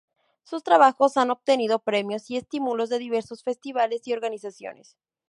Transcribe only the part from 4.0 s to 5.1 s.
y organizaciones.